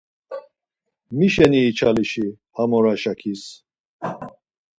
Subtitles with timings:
[1.17, 3.43] Mişeni içalişi hamora şakis?